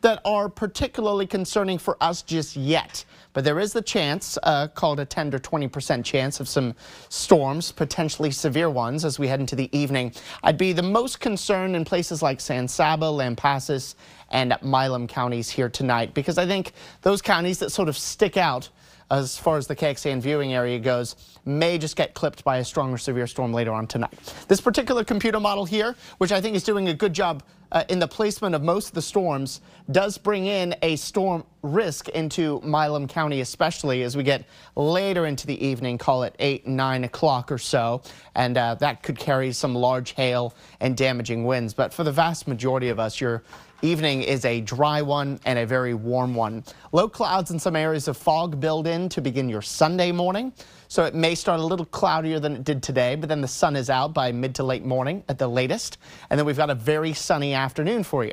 that 0.02 0.20
are 0.24 0.48
particularly 0.48 1.26
concerning 1.26 1.78
for 1.78 1.96
us 2.00 2.22
just 2.22 2.56
yet. 2.56 3.04
But 3.32 3.44
there 3.44 3.58
is 3.58 3.72
the 3.72 3.82
chance, 3.82 4.36
uh, 4.42 4.68
called 4.68 5.00
a 5.00 5.04
10 5.04 5.30
to 5.30 5.38
20% 5.38 6.04
chance 6.04 6.38
of 6.38 6.48
some 6.48 6.74
storms, 7.08 7.72
potentially 7.72 8.30
severe 8.30 8.68
ones 8.68 9.04
as 9.04 9.18
we 9.18 9.28
head 9.28 9.40
into 9.40 9.56
the 9.56 9.74
evening. 9.76 10.12
I'd 10.42 10.58
be 10.58 10.72
the 10.72 10.82
most 10.82 11.20
concerned 11.20 11.74
in 11.74 11.84
places 11.84 12.22
like 12.22 12.40
San 12.40 12.68
Saba, 12.68 13.06
Lampasas, 13.06 13.94
and 14.30 14.56
Milam 14.62 15.06
counties 15.06 15.48
here 15.48 15.68
tonight 15.68 16.14
because 16.14 16.38
I 16.38 16.46
think 16.46 16.72
those 17.02 17.22
counties 17.22 17.58
that 17.60 17.70
sort 17.70 17.88
of 17.88 17.96
stick 17.96 18.36
out 18.36 18.68
as 19.10 19.36
far 19.36 19.58
as 19.58 19.66
the 19.66 19.76
KXAN 19.76 20.20
viewing 20.20 20.54
area 20.54 20.78
goes, 20.78 21.16
may 21.44 21.76
just 21.76 21.96
get 21.96 22.14
clipped 22.14 22.42
by 22.44 22.58
a 22.58 22.64
strong 22.64 22.92
or 22.92 22.98
severe 22.98 23.26
storm 23.26 23.52
later 23.52 23.70
on 23.70 23.86
tonight. 23.86 24.14
This 24.48 24.60
particular 24.60 25.04
computer 25.04 25.38
model 25.38 25.66
here, 25.66 25.94
which 26.16 26.32
I 26.32 26.40
think 26.40 26.56
is 26.56 26.64
doing 26.64 26.88
a 26.88 26.94
good 26.94 27.12
job 27.12 27.42
uh, 27.72 27.84
in 27.88 27.98
the 27.98 28.06
placement 28.06 28.54
of 28.54 28.62
most 28.62 28.88
of 28.88 28.94
the 28.94 29.02
storms, 29.02 29.60
does 29.90 30.18
bring 30.18 30.46
in 30.46 30.74
a 30.82 30.94
storm 30.96 31.44
risk 31.62 32.08
into 32.10 32.60
Milam 32.62 33.08
County, 33.08 33.40
especially 33.40 34.02
as 34.02 34.16
we 34.16 34.22
get 34.22 34.44
later 34.76 35.26
into 35.26 35.46
the 35.46 35.64
evening, 35.64 35.98
call 35.98 36.22
it 36.22 36.36
8, 36.38 36.66
9 36.66 37.04
o'clock 37.04 37.50
or 37.50 37.58
so. 37.58 38.02
And 38.34 38.56
uh, 38.56 38.74
that 38.76 39.02
could 39.02 39.18
carry 39.18 39.52
some 39.52 39.74
large 39.74 40.12
hail 40.12 40.54
and 40.80 40.96
damaging 40.96 41.44
winds. 41.44 41.74
But 41.74 41.92
for 41.92 42.04
the 42.04 42.12
vast 42.12 42.46
majority 42.46 42.90
of 42.90 43.00
us, 43.00 43.20
you're 43.20 43.42
Evening 43.84 44.22
is 44.22 44.44
a 44.44 44.60
dry 44.60 45.02
one 45.02 45.40
and 45.44 45.58
a 45.58 45.66
very 45.66 45.92
warm 45.92 46.36
one. 46.36 46.62
Low 46.92 47.08
clouds 47.08 47.50
and 47.50 47.60
some 47.60 47.74
areas 47.74 48.06
of 48.06 48.16
fog 48.16 48.60
build 48.60 48.86
in 48.86 49.08
to 49.08 49.20
begin 49.20 49.48
your 49.48 49.60
Sunday 49.60 50.12
morning. 50.12 50.52
So 50.86 51.04
it 51.04 51.16
may 51.16 51.34
start 51.34 51.58
a 51.58 51.64
little 51.64 51.86
cloudier 51.86 52.38
than 52.38 52.54
it 52.54 52.62
did 52.62 52.80
today, 52.80 53.16
but 53.16 53.28
then 53.28 53.40
the 53.40 53.48
sun 53.48 53.74
is 53.74 53.90
out 53.90 54.14
by 54.14 54.30
mid 54.30 54.54
to 54.54 54.62
late 54.62 54.84
morning 54.84 55.24
at 55.28 55.36
the 55.36 55.48
latest. 55.48 55.98
And 56.30 56.38
then 56.38 56.46
we've 56.46 56.56
got 56.56 56.70
a 56.70 56.76
very 56.76 57.12
sunny 57.12 57.54
afternoon 57.62 58.02
for 58.02 58.24
you. 58.24 58.32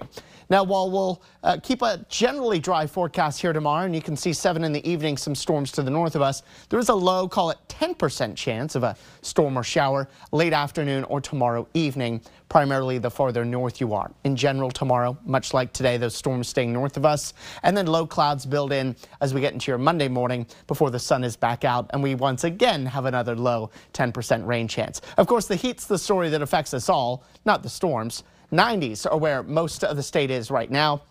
Now, 0.50 0.64
while 0.64 0.90
we'll 0.90 1.22
uh, 1.44 1.58
keep 1.62 1.84
a 1.84 2.04
generally 2.10 2.58
dry 2.58 2.88
forecast 2.88 3.40
here 3.40 3.54
tomorrow, 3.54 3.86
and 3.86 3.94
you 3.94 4.02
can 4.02 4.18
see 4.18 4.34
7 4.34 4.64
in 4.64 4.74
the 4.74 4.90
evening, 4.90 5.16
some 5.16 5.36
storms 5.36 5.72
to 5.74 5.84
the 5.84 5.92
north 5.92 6.16
of 6.16 6.24
us, 6.24 6.42
there 6.70 6.80
is 6.80 6.90
a 6.90 6.96
low, 6.96 7.28
call 7.28 7.52
it 7.52 7.58
10% 7.68 8.36
chance 8.36 8.74
of 8.74 8.82
a 8.82 8.96
storm 9.22 9.56
or 9.56 9.64
shower 9.64 10.10
late 10.32 10.52
afternoon 10.52 11.04
or 11.04 11.22
tomorrow 11.22 11.68
evening, 11.76 12.20
primarily 12.50 12.98
the 12.98 13.12
farther 13.12 13.46
north 13.46 13.80
you 13.80 13.94
are. 13.94 14.12
In 14.24 14.36
general, 14.36 14.72
tomorrow, 14.72 15.16
much 15.24 15.54
like 15.54 15.72
today, 15.72 15.98
those 15.98 16.16
storms 16.16 16.48
staying 16.48 16.74
north 16.74 16.98
of 16.98 17.06
us, 17.06 17.36
and 17.62 17.78
then 17.78 17.86
low 17.86 18.08
clouds 18.08 18.44
build 18.48 18.74
in 18.74 18.96
as 19.22 19.36
we 19.36 19.42
get 19.42 19.54
into 19.54 19.70
your 19.70 19.78
Monday 19.78 20.08
morning 20.08 20.48
before 20.66 20.90
the 20.90 20.98
sun 20.98 21.24
is 21.24 21.38
back 21.38 21.64
out, 21.64 21.86
and 21.92 22.02
we 22.02 22.16
once 22.16 22.44
again 22.44 22.88
have 22.88 23.06
another 23.06 23.36
low 23.36 23.70
10% 23.94 24.48
rain 24.48 24.68
chance. 24.68 25.00
Of 25.18 25.28
course, 25.28 25.46
the 25.46 25.56
heat's 25.56 25.86
the 25.86 26.00
story 26.00 26.30
that 26.30 26.42
affects 26.42 26.74
us 26.74 26.90
all, 26.90 27.24
not 27.46 27.62
the 27.62 27.70
storms. 27.70 28.24
90s 28.52 29.06
are 29.10 29.18
where 29.18 29.44
most 29.44 29.84
of 29.84 29.96
the 29.96 30.04
state 30.04 30.32
is 30.32 30.50
right 30.50 30.70
now. 30.70 31.02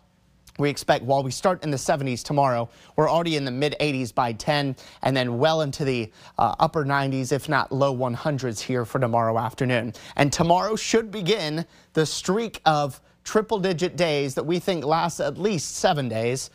We 0.59 0.69
expect 0.69 1.05
while 1.05 1.23
we 1.23 1.31
start 1.31 1.63
in 1.63 1.71
the 1.71 1.77
70s 1.77 2.25
tomorrow, 2.25 2.69
we're 2.97 3.09
already 3.09 3.37
in 3.37 3.45
the 3.45 3.51
mid 3.53 3.77
80s 3.81 4.13
by 4.13 4.33
10 4.33 4.75
and 5.03 5.17
then 5.17 5.39
well 5.39 5.61
into 5.61 5.85
the 5.85 6.11
uh, 6.37 6.57
upper 6.59 6.85
90s, 6.85 7.31
if 7.31 7.49
not 7.49 7.71
low 7.71 7.97
100s 7.97 8.59
here 8.59 8.85
for 8.85 8.99
tomorrow 8.99 9.39
afternoon. 9.39 9.93
And 10.17 10.33
tomorrow 10.33 10.75
should 10.75 11.13
begin 11.13 11.65
the 11.93 12.05
streak 12.05 12.61
of 12.67 13.01
triple 13.23 13.61
digit 13.61 13.97
days 13.97 14.35
that 14.35 14.45
we 14.45 14.59
think 14.59 14.85
lasts 14.85 15.21
at 15.21 15.39
least 15.39 15.77
seven 15.77 16.09
days 16.09 16.51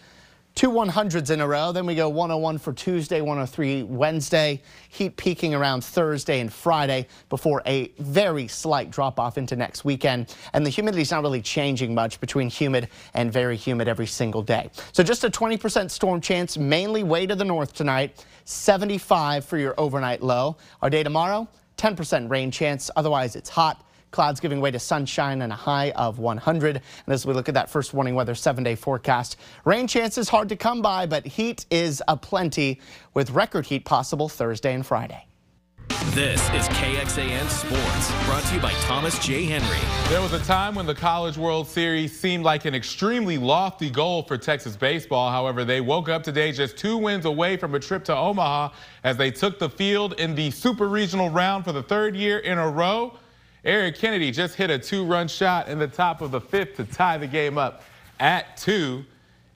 two 0.55 0.69
100s 0.69 1.31
in 1.31 1.41
a 1.41 1.47
row. 1.47 1.71
Then 1.71 1.85
we 1.85 1.95
go 1.95 2.09
101 2.09 2.57
for 2.59 2.73
Tuesday, 2.73 3.21
103 3.21 3.83
Wednesday. 3.83 4.61
Heat 4.89 5.17
peaking 5.17 5.53
around 5.53 5.83
Thursday 5.83 6.39
and 6.39 6.51
Friday 6.51 7.07
before 7.29 7.61
a 7.65 7.91
very 7.99 8.47
slight 8.47 8.91
drop 8.91 9.19
off 9.19 9.37
into 9.37 9.55
next 9.55 9.83
weekend. 9.83 10.35
And 10.53 10.65
the 10.65 10.69
humidity's 10.69 11.11
not 11.11 11.23
really 11.23 11.41
changing 11.41 11.93
much 11.93 12.19
between 12.19 12.49
humid 12.49 12.89
and 13.13 13.31
very 13.31 13.57
humid 13.57 13.87
every 13.87 14.07
single 14.07 14.41
day. 14.41 14.69
So 14.91 15.03
just 15.03 15.23
a 15.23 15.29
20% 15.29 15.89
storm 15.89 16.21
chance, 16.21 16.57
mainly 16.57 17.03
way 17.03 17.25
to 17.25 17.35
the 17.35 17.45
north 17.45 17.73
tonight. 17.73 18.25
75 18.45 19.45
for 19.45 19.57
your 19.57 19.73
overnight 19.77 20.21
low. 20.21 20.57
Our 20.81 20.89
day 20.89 21.03
tomorrow, 21.03 21.47
10% 21.77 22.29
rain 22.29 22.51
chance. 22.51 22.91
Otherwise, 22.95 23.35
it's 23.35 23.49
hot. 23.49 23.83
Clouds 24.13 24.39
giving 24.39 24.61
way 24.61 24.69
to 24.69 24.79
sunshine 24.79 25.41
and 25.41 25.51
a 25.51 25.55
high 25.55 25.89
of 25.91 26.19
100. 26.19 26.75
And 26.75 27.13
as 27.13 27.25
we 27.25 27.33
look 27.33 27.49
at 27.49 27.55
that 27.55 27.67
first 27.67 27.95
warning 27.95 28.13
weather 28.13 28.35
seven 28.35 28.63
day 28.63 28.75
forecast, 28.75 29.37
rain 29.65 29.87
chances 29.87 30.29
are 30.29 30.31
hard 30.31 30.49
to 30.49 30.55
come 30.55 30.83
by, 30.83 31.07
but 31.07 31.25
heat 31.25 31.65
is 31.71 32.01
aplenty 32.07 32.79
with 33.15 33.31
record 33.31 33.65
heat 33.65 33.85
possible 33.85 34.29
Thursday 34.29 34.75
and 34.75 34.85
Friday. 34.85 35.25
This 36.11 36.41
is 36.51 36.67
KXAN 36.69 37.49
Sports, 37.49 38.25
brought 38.25 38.43
to 38.43 38.55
you 38.55 38.61
by 38.61 38.71
Thomas 38.81 39.17
J. 39.17 39.45
Henry. 39.45 39.79
There 40.09 40.21
was 40.21 40.33
a 40.33 40.39
time 40.45 40.75
when 40.75 40.85
the 40.85 40.93
College 40.93 41.37
World 41.37 41.67
Series 41.67 42.17
seemed 42.17 42.43
like 42.43 42.65
an 42.65 42.75
extremely 42.75 43.39
lofty 43.39 43.89
goal 43.89 44.21
for 44.21 44.37
Texas 44.37 44.75
baseball. 44.75 45.31
However, 45.31 45.65
they 45.65 45.81
woke 45.81 46.09
up 46.09 46.21
today 46.21 46.51
just 46.51 46.77
two 46.77 46.97
wins 46.97 47.25
away 47.25 47.57
from 47.57 47.73
a 47.73 47.79
trip 47.79 48.03
to 48.05 48.15
Omaha 48.15 48.69
as 49.03 49.17
they 49.17 49.31
took 49.31 49.57
the 49.57 49.69
field 49.69 50.13
in 50.19 50.35
the 50.35 50.51
Super 50.51 50.87
Regional 50.87 51.31
round 51.31 51.63
for 51.63 51.71
the 51.71 51.81
third 51.81 52.15
year 52.15 52.37
in 52.39 52.59
a 52.59 52.69
row. 52.69 53.17
Eric 53.65 53.97
Kennedy 53.97 54.31
just 54.31 54.55
hit 54.55 54.69
a 54.69 54.77
two-run 54.77 55.27
shot 55.27 55.69
in 55.69 55.79
the 55.79 55.87
top 55.87 56.21
of 56.21 56.31
the 56.31 56.41
fifth 56.41 56.75
to 56.75 56.83
tie 56.83 57.17
the 57.17 57.27
game 57.27 57.57
up 57.57 57.83
at 58.19 58.57
two. 58.57 59.05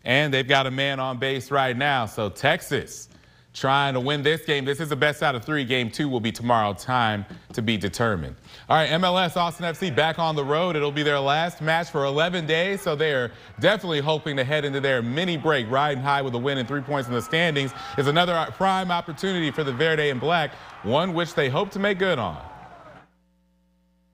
And 0.06 0.34
they've 0.34 0.48
got 0.48 0.66
a 0.66 0.72
man 0.72 1.02
on 1.02 1.18
base 1.18 1.52
right 1.52 1.76
now. 1.76 2.06
So 2.06 2.30
Texas 2.30 3.10
trying 3.54 3.96
to 3.96 4.00
win 4.00 4.24
this 4.24 4.46
game. 4.46 4.64
This 4.64 4.80
is 4.80 4.88
the 4.88 4.96
best 4.96 5.24
out 5.24 5.36
of 5.36 5.44
three. 5.44 5.66
Game 5.66 5.90
two 5.90 6.08
will 6.08 6.22
be 6.22 6.32
tomorrow. 6.32 6.74
Time 6.74 7.26
to 7.52 7.62
be 7.62 7.76
determined. 7.76 8.36
All 8.70 8.78
right, 8.78 8.90
MLS 8.92 9.36
Austin 9.36 9.66
FC 9.66 9.94
back 9.94 10.20
on 10.20 10.36
the 10.36 10.44
road. 10.44 10.78
It'll 10.78 10.92
be 10.92 11.04
their 11.04 11.20
last 11.20 11.60
match 11.62 11.90
for 11.90 12.06
11 12.06 12.46
days, 12.46 12.82
so 12.82 12.96
they're 12.96 13.32
definitely 13.60 14.00
hoping 14.00 14.38
to 14.38 14.44
head 14.44 14.64
into 14.64 14.80
their 14.80 15.02
mini 15.02 15.36
break 15.36 15.70
riding 15.70 16.02
high 16.02 16.22
with 16.22 16.36
a 16.36 16.38
win 16.38 16.60
and 16.60 16.68
three 16.68 16.82
points 16.82 17.10
in 17.10 17.14
the 17.14 17.22
standings. 17.22 17.74
Is 17.98 18.08
another 18.08 18.48
prime 18.54 18.92
opportunity 18.92 19.52
for 19.52 19.66
the 19.66 19.74
Verde 19.74 20.12
and 20.12 20.22
Black, 20.22 20.52
one 20.84 21.14
which 21.14 21.34
they 21.34 21.50
hope 21.50 21.72
to 21.72 21.80
make 21.80 22.00
good 22.00 22.20
on 22.20 22.42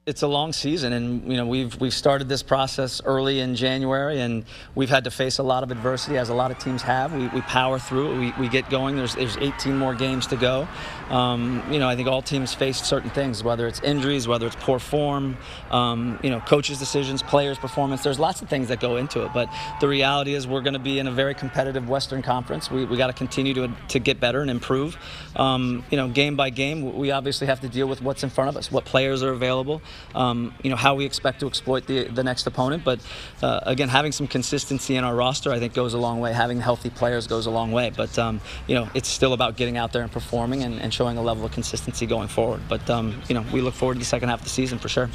it's 0.06 0.22
a 0.22 0.28
long 0.28 0.52
season 0.52 0.92
and 0.92 1.32
you 1.32 1.38
know 1.38 1.48
we've 1.48 1.80
we've 1.80 1.94
started 1.94 2.28
this 2.28 2.44
process 2.44 3.02
early 3.06 3.40
in 3.40 3.56
January 3.56 4.20
and 4.20 4.44
we've 4.76 4.90
had 4.90 5.06
to 5.06 5.12
face 5.12 5.38
a 5.38 5.44
lot 5.44 5.64
of 5.64 5.72
adversity 5.72 6.18
as 6.18 6.28
a 6.28 6.34
lot 6.34 6.52
of 6.52 6.60
teams 6.60 6.82
have. 6.82 7.14
We, 7.14 7.30
we 7.30 7.40
power 7.42 7.80
through 7.80 8.20
we, 8.20 8.34
we 8.38 8.50
get 8.50 8.70
going. 8.70 8.98
There's 8.98 9.16
there's 9.16 9.38
18 9.38 9.78
more 9.78 9.96
games 9.96 10.28
to 10.28 10.36
go. 10.36 10.68
Um, 11.10 11.64
you 11.72 11.80
know 11.80 11.88
I 11.88 11.96
think 11.96 12.10
all 12.10 12.22
teams 12.22 12.54
face 12.54 12.84
certain 12.84 13.12
things 13.12 13.46
whether 13.46 13.66
it's 13.66 13.80
injuries 13.80 14.28
whether 14.28 14.46
it's 14.46 14.58
poor 14.58 14.78
form 14.78 15.38
um, 15.72 16.20
you 16.22 16.30
know 16.30 16.42
coaches 16.42 16.80
decisions 16.80 17.24
players 17.24 17.58
performance. 17.58 18.04
There's 18.04 18.20
lots 18.20 18.42
of 18.42 18.50
things 18.50 18.68
that 18.68 18.82
go 18.82 18.98
into 18.98 19.24
it 19.24 19.32
but 19.34 19.48
the 19.80 19.88
reality 19.88 20.34
is 20.34 20.46
we're 20.46 20.62
going 20.62 20.74
to 20.74 20.80
be 20.80 21.00
in 21.00 21.08
a 21.08 21.12
very 21.12 21.34
competitive 21.34 21.88
Western 21.88 22.22
Conference. 22.22 22.70
We, 22.70 22.84
we 22.84 22.98
got 22.98 23.08
to 23.08 23.14
continue 23.14 23.54
to, 23.54 23.72
to 23.88 24.00
get 24.00 24.20
better 24.20 24.42
and 24.42 24.50
improve. 24.50 24.98
Um, 25.38 25.86
you 25.90 25.96
know 25.96 26.10
game 26.10 26.36
by 26.36 26.50
game 26.50 26.98
we 26.98 27.12
obviously 27.12 27.48
have 27.48 27.62
to 27.62 27.70
deal 27.70 27.88
with 27.88 28.02
what's 28.02 28.24
in 28.24 28.30
front 28.30 28.50
of 28.50 28.58
us 28.58 28.70
what 28.70 28.84
players 28.84 29.24
are 29.24 29.32
available 29.32 29.82
um, 30.16 30.54
you 30.64 30.70
know 30.70 30.76
how 30.76 30.96
we 30.96 31.06
expect 31.06 31.40
to 31.42 31.48
exploit 31.48 31.88
the 31.88 32.06
the 32.06 32.24
next 32.24 32.48
opponent. 32.48 32.84
But 32.84 33.00
uh, 33.42 33.62
again, 33.64 33.90
having 33.90 34.12
some 34.12 34.28
consistency 34.28 34.96
in 34.96 35.04
our 35.04 35.16
roster, 35.16 35.52
I 35.52 35.60
think, 35.60 35.74
goes 35.74 35.94
a 35.94 35.98
long 35.98 36.20
way. 36.20 36.34
Having 36.34 36.62
healthy 36.62 36.90
players 36.90 37.28
goes 37.28 37.46
a 37.46 37.52
long 37.52 37.72
way. 37.72 37.92
But 37.96 38.18
um, 38.20 38.42
you 38.68 38.76
know, 38.76 38.90
it's 38.94 39.10
still 39.10 39.34
about 39.34 39.58
getting 39.58 39.78
out 39.78 39.94
there 39.94 40.04
and 40.04 40.12
performing 40.12 40.64
and, 40.64 40.80
and 40.80 40.94
showing 40.94 41.18
a 41.18 41.22
level 41.22 41.46
of 41.46 41.52
consistency 41.52 42.06
going 42.06 42.28
forward. 42.28 42.62
But 42.68 42.90
um, 42.90 43.22
you 43.28 43.36
know, 43.36 43.46
we 43.54 43.62
look 43.62 43.74
forward 43.74 43.96
to 43.96 44.00
the 44.00 44.06
second 44.06 44.30
half 44.30 44.40
of 44.40 44.46
the 44.46 44.52
season 44.52 44.80
for 44.80 44.90
sure. 44.90 45.10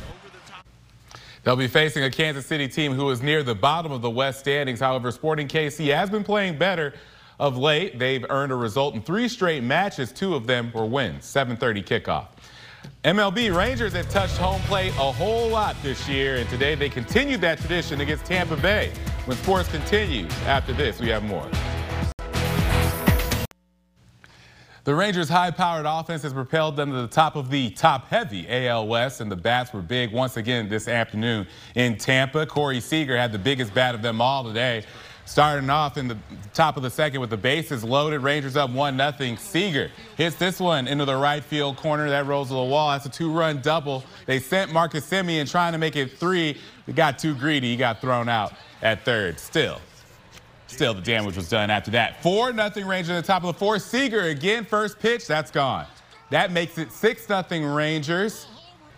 They'll 1.44 1.56
be 1.56 1.68
facing 1.68 2.02
a 2.02 2.10
Kansas 2.10 2.44
City 2.46 2.68
team 2.68 2.92
who 2.92 3.08
is 3.10 3.22
near 3.22 3.42
the 3.42 3.54
bottom 3.54 3.92
of 3.92 4.02
the 4.02 4.10
West 4.10 4.40
standings. 4.40 4.80
However, 4.80 5.10
Sporting 5.10 5.48
KC 5.48 5.94
has 5.94 6.10
been 6.10 6.24
playing 6.24 6.58
better 6.58 6.92
of 7.38 7.56
late. 7.56 7.98
They've 7.98 8.24
earned 8.28 8.52
a 8.52 8.56
result 8.56 8.94
in 8.94 9.02
three 9.02 9.28
straight 9.28 9.62
matches. 9.62 10.12
Two 10.12 10.34
of 10.34 10.46
them 10.46 10.72
were 10.74 10.84
wins. 10.84 11.24
7:30 11.24 11.84
kickoff. 11.84 12.26
MLB 13.08 13.56
Rangers 13.56 13.94
have 13.94 14.06
touched 14.10 14.36
home 14.36 14.60
plate 14.64 14.92
a 14.98 15.10
whole 15.10 15.48
lot 15.48 15.74
this 15.82 16.06
year, 16.06 16.36
and 16.36 16.48
today 16.50 16.74
they 16.74 16.90
continued 16.90 17.40
that 17.40 17.58
tradition 17.58 18.02
against 18.02 18.26
Tampa 18.26 18.54
Bay. 18.54 18.92
When 19.24 19.34
sports 19.38 19.66
continues, 19.70 20.30
after 20.44 20.74
this, 20.74 21.00
we 21.00 21.08
have 21.08 21.22
more. 21.22 21.48
The 24.84 24.94
Rangers' 24.94 25.30
high-powered 25.30 25.86
offense 25.86 26.20
has 26.22 26.34
propelled 26.34 26.76
them 26.76 26.90
to 26.90 27.00
the 27.00 27.08
top 27.08 27.34
of 27.34 27.48
the 27.48 27.70
top-heavy 27.70 28.46
AL 28.46 28.86
West, 28.86 29.22
and 29.22 29.32
the 29.32 29.36
bats 29.36 29.72
were 29.72 29.80
big 29.80 30.12
once 30.12 30.36
again 30.36 30.68
this 30.68 30.86
afternoon 30.86 31.46
in 31.76 31.96
Tampa. 31.96 32.44
Corey 32.44 32.78
Seager 32.78 33.16
had 33.16 33.32
the 33.32 33.38
biggest 33.38 33.72
bat 33.72 33.94
of 33.94 34.02
them 34.02 34.20
all 34.20 34.44
today. 34.44 34.84
Starting 35.28 35.68
off 35.68 35.98
in 35.98 36.08
the 36.08 36.16
top 36.54 36.78
of 36.78 36.82
the 36.82 36.88
second 36.88 37.20
with 37.20 37.28
the 37.28 37.36
bases 37.36 37.84
loaded, 37.84 38.20
Rangers 38.20 38.56
up 38.56 38.70
1-0. 38.70 39.38
Seager 39.38 39.90
hits 40.16 40.36
this 40.36 40.58
one 40.58 40.88
into 40.88 41.04
the 41.04 41.14
right 41.14 41.44
field 41.44 41.76
corner. 41.76 42.08
That 42.08 42.24
rolls 42.24 42.48
to 42.48 42.54
the 42.54 42.62
wall. 42.62 42.92
That's 42.92 43.04
a 43.04 43.10
two-run 43.10 43.60
double. 43.60 44.02
They 44.24 44.40
sent 44.40 44.72
Marcus 44.72 45.08
Semien 45.08 45.48
trying 45.48 45.72
to 45.72 45.78
make 45.78 45.96
it 45.96 46.12
three. 46.12 46.56
He 46.86 46.94
got 46.94 47.18
too 47.18 47.34
greedy. 47.34 47.72
He 47.72 47.76
got 47.76 48.00
thrown 48.00 48.30
out 48.30 48.54
at 48.80 49.04
third. 49.04 49.38
Still, 49.38 49.82
Still, 50.66 50.94
the 50.94 51.02
damage 51.02 51.36
was 51.36 51.50
done 51.50 51.68
after 51.68 51.90
that. 51.90 52.22
4 52.22 52.54
nothing 52.54 52.86
Rangers 52.86 53.10
in 53.10 53.16
the 53.16 53.22
top 53.22 53.44
of 53.44 53.48
the 53.48 53.58
fourth. 53.58 53.82
Seager 53.82 54.22
again, 54.22 54.64
first 54.64 54.98
pitch, 54.98 55.26
that's 55.26 55.50
gone. 55.50 55.84
That 56.30 56.52
makes 56.52 56.78
it 56.78 56.90
6 56.90 57.28
nothing 57.28 57.66
Rangers. 57.66 58.46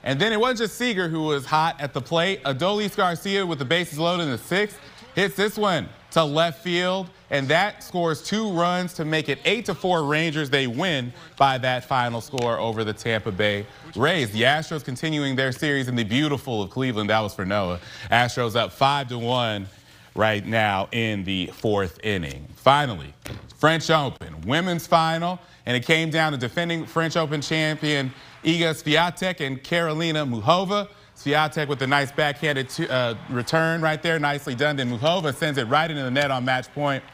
And 0.05 0.21
then 0.21 0.33
it 0.33 0.39
wasn't 0.39 0.61
just 0.61 0.79
Seager 0.79 1.09
who 1.09 1.25
was 1.25 1.45
hot 1.45 1.81
at 1.81 1.93
the 1.93 2.01
plate. 2.01 2.43
Adolis 2.45 2.97
Garcia 2.97 3.45
with 3.45 3.59
the 3.59 3.65
bases 3.65 3.99
loaded 3.99 4.23
in 4.25 4.31
the 4.31 4.39
sixth 4.39 4.79
hits 5.17 5.35
this 5.35 5.59
one 5.59 5.89
to 6.13 6.25
left 6.25 6.63
field, 6.63 7.09
and 7.31 7.47
that 7.49 7.83
scores 7.83 8.23
two 8.23 8.51
runs 8.53 8.93
to 8.95 9.05
make 9.05 9.29
it 9.29 9.39
8 9.45 9.67
to 9.67 9.75
4 9.75 10.05
Rangers. 10.05 10.51
They 10.51 10.67
win 10.67 11.13
by 11.37 11.59
that 11.59 11.85
final 11.85 12.21
score 12.21 12.59
over 12.59 12.85
the 12.85 12.93
Tampa 12.93 13.31
Bay 13.31 13.67
Rays. 13.95 14.31
The 14.33 14.43
Astros 14.43 14.85
continuing 14.85 15.37
their 15.37 15.53
series 15.53 15.89
in 15.89 15.97
the 15.97 16.05
beautiful 16.05 16.63
of 16.63 16.71
Cleveland. 16.71 17.11
That 17.11 17.21
was 17.21 17.35
for 17.35 17.45
Noah. 17.45 17.81
Astros 18.11 18.57
up 18.57 18.73
5 18.73 19.09
to 19.11 19.19
1 19.19 19.67
right 20.15 20.45
now 20.45 20.89
in 20.93 21.25
the 21.25 21.47
fourth 21.55 22.01
inning. 22.03 22.49
Finally, 22.57 23.15
French 23.57 23.91
Open, 23.91 24.41
women's 24.43 24.87
final, 24.87 25.39
and 25.67 25.77
it 25.77 25.87
came 25.87 26.11
down 26.11 26.33
to 26.33 26.39
defending 26.39 26.85
French 26.87 27.17
Open 27.17 27.41
champion 27.41 28.13
Iga 28.45 28.83
Swiatek 28.83 29.45
and 29.45 29.63
Karolina 29.63 30.29
Muchova. 30.29 30.89
Swiatek 31.21 31.69
with 31.69 31.83
a 31.83 31.87
nice 31.87 32.11
backhanded 32.11 32.69
uh, 32.89 33.15
return 33.29 33.83
right 33.83 34.03
there, 34.03 34.19
nicely 34.19 34.55
done. 34.55 34.77
Then 34.77 34.91
Muchova 34.91 35.35
sends 35.35 35.59
it 35.59 35.65
right 35.65 35.91
into 35.91 36.03
the 36.03 36.11
net 36.11 36.31
on 36.31 36.47
match 36.47 36.73
point. 36.73 37.05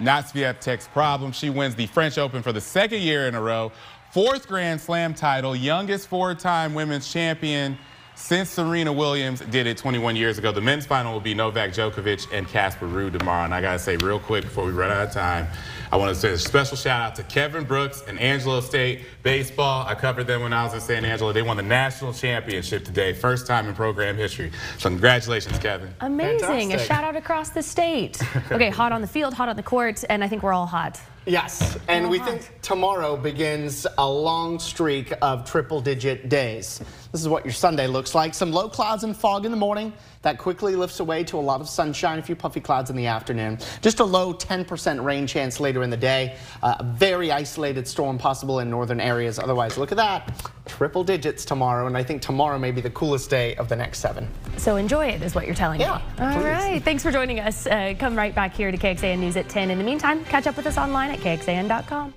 Not 0.00 0.24
Swiatek's 0.24 0.88
problem. 0.88 1.30
She 1.30 1.48
wins 1.48 1.76
the 1.76 1.86
French 1.86 2.18
Open 2.18 2.42
for 2.42 2.52
the 2.52 2.60
second 2.60 3.02
year 3.02 3.28
in 3.28 3.36
a 3.36 3.40
row. 3.40 3.70
Fourth 4.10 4.48
Grand 4.48 4.80
Slam 4.80 5.14
title, 5.14 5.54
youngest 5.54 6.08
four-time 6.08 6.74
women's 6.74 7.12
champion 7.12 7.78
since 8.16 8.50
Serena 8.50 8.92
Williams 8.92 9.40
did 9.40 9.68
it 9.68 9.76
21 9.76 10.16
years 10.16 10.36
ago. 10.36 10.50
The 10.50 10.60
men's 10.60 10.84
final 10.84 11.12
will 11.12 11.20
be 11.20 11.32
Novak 11.32 11.70
Djokovic 11.70 12.26
and 12.32 12.48
Casper 12.48 12.86
Ruud 12.86 13.16
tomorrow. 13.16 13.44
And 13.44 13.54
I 13.54 13.60
got 13.60 13.74
to 13.74 13.78
say 13.78 13.96
real 13.98 14.18
quick 14.18 14.42
before 14.42 14.66
we 14.66 14.72
run 14.72 14.90
out 14.90 15.06
of 15.06 15.12
time, 15.12 15.46
I 15.92 15.96
want 15.96 16.14
to 16.14 16.20
say 16.20 16.30
a 16.30 16.38
special 16.38 16.76
shout 16.76 17.02
out 17.02 17.16
to 17.16 17.24
Kevin 17.24 17.64
Brooks 17.64 18.04
and 18.06 18.16
Angelo 18.20 18.60
State 18.60 19.00
Baseball. 19.24 19.84
I 19.88 19.96
covered 19.96 20.28
them 20.28 20.40
when 20.42 20.52
I 20.52 20.62
was 20.62 20.72
in 20.72 20.80
San 20.80 21.04
Angelo. 21.04 21.32
They 21.32 21.42
won 21.42 21.56
the 21.56 21.64
national 21.64 22.12
championship 22.12 22.84
today, 22.84 23.12
first 23.12 23.44
time 23.44 23.66
in 23.66 23.74
program 23.74 24.16
history. 24.16 24.52
So 24.78 24.88
congratulations, 24.88 25.58
Kevin. 25.58 25.92
Amazing. 26.00 26.38
Fantastic. 26.38 26.80
A 26.80 26.84
shout 26.84 27.02
out 27.02 27.16
across 27.16 27.50
the 27.50 27.62
state. 27.62 28.20
Okay, 28.52 28.70
hot 28.70 28.90
on 28.90 29.00
the 29.00 29.06
field, 29.06 29.32
hot 29.32 29.48
on 29.48 29.54
the 29.56 29.62
court, 29.62 30.02
and 30.08 30.24
I 30.24 30.28
think 30.28 30.42
we're 30.42 30.52
all 30.52 30.66
hot. 30.66 31.00
Yes, 31.26 31.78
and 31.86 32.08
we 32.08 32.18
think 32.18 32.50
tomorrow 32.62 33.14
begins 33.16 33.86
a 33.98 34.08
long 34.08 34.58
streak 34.58 35.12
of 35.20 35.44
triple 35.44 35.80
digit 35.82 36.30
days. 36.30 36.80
This 37.12 37.20
is 37.20 37.28
what 37.28 37.44
your 37.44 37.52
Sunday 37.52 37.86
looks 37.88 38.14
like. 38.14 38.32
Some 38.34 38.52
low 38.52 38.68
clouds 38.68 39.04
and 39.04 39.14
fog 39.16 39.44
in 39.44 39.50
the 39.50 39.56
morning. 39.56 39.92
That 40.22 40.38
quickly 40.38 40.76
lifts 40.76 41.00
away 41.00 41.24
to 41.24 41.38
a 41.38 41.40
lot 41.40 41.60
of 41.62 41.68
sunshine, 41.68 42.18
a 42.18 42.22
few 42.22 42.36
puffy 42.36 42.60
clouds 42.60 42.90
in 42.90 42.96
the 42.96 43.06
afternoon. 43.06 43.58
Just 43.80 44.00
a 44.00 44.04
low 44.04 44.34
10% 44.34 45.02
rain 45.02 45.26
chance 45.26 45.60
later 45.60 45.82
in 45.82 45.88
the 45.90 45.96
day. 45.96 46.36
Uh, 46.62 46.76
a 46.78 46.84
very 46.84 47.32
isolated 47.32 47.88
storm 47.88 48.18
possible 48.18 48.60
in 48.60 48.68
northern 48.70 49.00
areas. 49.00 49.38
Otherwise, 49.38 49.78
look 49.78 49.92
at 49.92 49.96
that. 49.96 50.30
Triple 50.66 51.04
digits 51.04 51.44
tomorrow, 51.44 51.86
and 51.86 51.96
I 51.96 52.02
think 52.04 52.20
tomorrow 52.22 52.58
may 52.58 52.70
be 52.70 52.80
the 52.82 52.90
coolest 52.90 53.28
day 53.30 53.54
of 53.56 53.68
the 53.68 53.76
next 53.76 54.00
seven. 54.00 54.28
So 54.58 54.76
enjoy 54.76 55.06
it, 55.08 55.22
is 55.22 55.34
what 55.34 55.46
you're 55.46 55.54
telling 55.54 55.80
Yeah, 55.80 55.96
me. 56.18 56.24
All 56.24 56.32
please. 56.34 56.44
right. 56.44 56.82
Thanks 56.84 57.02
for 57.02 57.10
joining 57.10 57.40
us. 57.40 57.66
Uh, 57.66 57.94
come 57.98 58.14
right 58.14 58.34
back 58.34 58.54
here 58.54 58.70
to 58.70 58.76
KXAN 58.78 59.18
News 59.18 59.36
at 59.36 59.48
10. 59.48 59.70
In 59.70 59.78
the 59.78 59.84
meantime, 59.84 60.24
catch 60.26 60.46
up 60.46 60.56
with 60.56 60.66
us 60.66 60.76
online 60.78 61.09
at 61.10 61.20
KXAN.com. 61.20 62.14